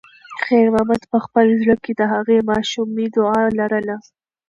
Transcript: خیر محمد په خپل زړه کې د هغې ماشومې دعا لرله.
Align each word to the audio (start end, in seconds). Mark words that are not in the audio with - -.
خیر 0.43 0.67
محمد 0.73 1.01
په 1.11 1.17
خپل 1.25 1.45
زړه 1.61 1.75
کې 1.83 1.91
د 1.95 2.01
هغې 2.13 2.39
ماشومې 2.51 3.05
دعا 3.15 3.43
لرله. 3.59 3.97